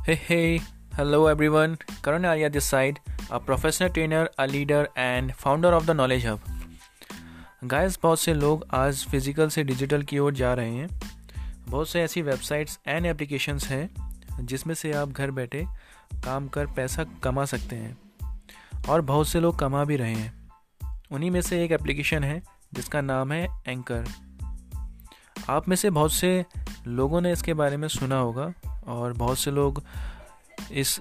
Hey, 0.00 0.16
hey, 0.30 0.60
hello 0.94 1.18
everyone. 1.34 1.72
Karan 2.04 2.24
Arya 2.24 2.48
this 2.50 2.66
side, 2.66 2.94
a 3.30 3.40
professional 3.40 3.90
trainer, 3.90 4.26
a 4.38 4.46
leader, 4.52 4.86
and 4.98 5.32
founder 5.32 5.72
of 5.78 5.82
the 5.82 5.94
Knowledge 5.94 6.24
Hub. 6.24 6.38
Guys 7.64 7.98
बहुत 8.02 8.20
से 8.20 8.34
लोग 8.34 8.66
आज 8.70 9.06
physical 9.10 9.48
से 9.48 9.64
digital 9.64 10.02
की 10.02 10.18
ओर 10.18 10.32
जा 10.32 10.54
रहे 10.54 10.70
हैं। 10.70 11.00
बहुत 11.68 11.88
से 11.88 12.02
ऐसी 12.02 12.22
वेबसाइट्स 12.22 12.78
एंड 12.86 13.06
एप्लीकेशंस 13.06 13.68
हैं 13.68 13.90
जिसमें 14.46 14.74
से 14.74 14.92
आप 14.92 15.08
घर 15.08 15.30
बैठे 15.30 15.66
काम 16.24 16.48
कर 16.48 16.66
पैसा 16.66 17.04
कमा 17.04 17.44
सकते 17.44 17.76
हैं। 17.76 17.98
और 18.88 19.00
बहुत 19.00 19.28
से 19.28 19.40
लोग 19.40 19.58
कमा 19.58 19.84
भी 19.84 19.96
रहे 19.96 20.14
हैं। 20.14 20.50
उन्हीं 21.10 21.30
में 21.30 21.40
से 21.40 21.64
एक 21.64 21.72
एप्लीकेशन 21.72 22.24
है 22.24 22.42
जिसका 22.74 23.00
नाम 23.00 23.32
है 23.32 23.48
एंकर 23.66 24.04
आप 25.48 25.68
में 25.68 25.76
से 25.76 25.90
बहुत 25.90 26.12
से 26.12 26.46
लोगों 26.86 27.20
ने 27.20 27.32
इसके 27.32 27.54
बारे 27.54 27.76
में 27.76 27.88
सुना 27.88 28.18
होगा। 28.18 28.52
और 28.86 29.12
बहुत 29.12 29.38
से 29.38 29.50
लोग 29.50 29.84
इस 30.72 31.00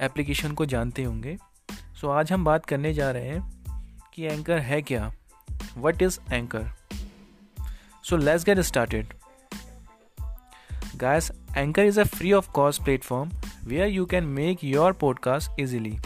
एप्लीकेशन 0.00 0.52
को 0.52 0.66
जानते 0.66 1.04
होंगे। 1.04 1.38
सो 1.72 2.08
आज 2.08 2.32
हम 2.32 2.44
बात 2.44 2.66
करने 2.66 2.94
जा 2.94 3.10
रहे 3.10 3.28
हैं 3.28 3.62
कि 4.14 4.24
एंकर 4.24 4.58
है 4.58 4.82
क्या? 4.82 5.12
What 5.78 6.02
is 6.02 6.18
Anchor 6.32 6.72
so 8.04 8.16
let's 8.16 8.44
get 8.44 8.60
started 8.60 9.14
guys 10.96 11.32
Anchor 11.56 11.84
is 11.84 12.00
a 12.00 12.04
free 12.04 12.32
of 12.32 12.50
cost 12.50 12.82
platform 12.82 13.30
where 13.64 13.88
you 13.88 14.06
can 14.06 14.24
make 14.24 14.64
your 14.64 14.92
podcast 14.92 15.60
easily 15.60 15.98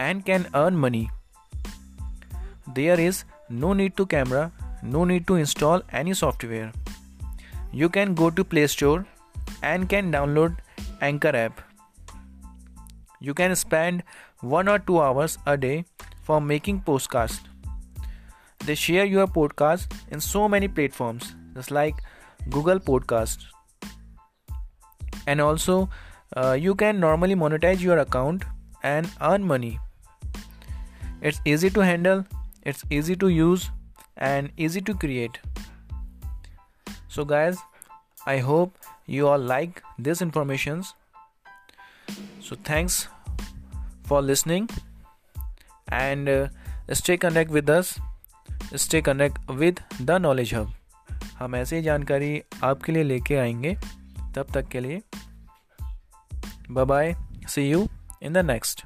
and 0.00 0.22
can 0.22 0.42
earn 0.42 0.76
money 0.76 1.08
there 2.68 3.00
is 3.00 3.24
no 3.52 3.74
need 3.74 3.92
to 3.92 4.04
camera 4.04 4.50
no 4.84 5.04
need 5.04 5.24
to 5.24 5.36
install 5.36 5.82
any 5.94 6.14
software 6.14 6.72
you 7.74 7.88
can 7.88 8.14
go 8.14 8.30
to 8.30 8.44
Play 8.44 8.68
Store 8.68 9.04
and 9.62 9.88
can 9.88 10.12
download 10.12 10.56
Anchor 11.00 11.34
app. 11.34 11.60
You 13.20 13.34
can 13.34 13.54
spend 13.56 14.02
1 14.40 14.68
or 14.68 14.78
2 14.78 15.00
hours 15.00 15.38
a 15.46 15.56
day 15.56 15.84
for 16.22 16.40
making 16.40 16.80
podcasts. 16.82 17.40
They 18.64 18.74
share 18.74 19.04
your 19.04 19.26
podcast 19.26 19.92
in 20.10 20.20
so 20.20 20.48
many 20.48 20.68
platforms 20.68 21.34
just 21.54 21.70
like 21.70 22.02
Google 22.48 22.78
Podcast. 22.78 23.38
And 25.26 25.40
also 25.40 25.88
uh, 26.36 26.52
you 26.52 26.74
can 26.74 27.00
normally 27.00 27.34
monetize 27.34 27.80
your 27.80 27.98
account 27.98 28.44
and 28.82 29.10
earn 29.20 29.42
money. 29.42 29.78
It's 31.20 31.40
easy 31.44 31.70
to 31.70 31.80
handle, 31.80 32.24
it's 32.62 32.84
easy 32.90 33.16
to 33.16 33.28
use 33.28 33.70
and 34.16 34.50
easy 34.56 34.80
to 34.82 34.94
create. 34.94 35.38
So 37.08 37.24
guys, 37.24 37.58
I 38.26 38.38
hope 38.38 38.72
you 39.06 39.28
all 39.28 39.38
like 39.38 39.82
this 40.04 40.22
informations 40.22 40.94
so 42.40 42.56
thanks 42.64 43.08
for 44.04 44.22
listening 44.22 44.68
and 45.88 46.28
uh, 46.28 46.48
stay 46.92 47.16
connect 47.16 47.50
with 47.50 47.70
us 47.70 47.98
stay 48.76 49.00
connect 49.02 49.38
with 49.62 49.80
the 50.00 50.18
knowledge 50.18 50.54
hub 50.54 50.68
हम 51.38 51.54
ऐसे 51.56 51.76
ही 51.76 51.82
जानकारी 51.82 52.42
आपके 52.64 52.92
लिए 52.92 53.02
लेके 53.02 53.36
आएँगे 53.36 53.76
तब 54.34 54.46
तक 54.54 54.68
के 54.68 54.80
लिए 54.80 55.02
bye 56.70 56.84
bye 56.84 57.16
see 57.48 57.70
you 57.70 57.88
in 58.22 58.32
the 58.32 58.38
next 58.38 58.84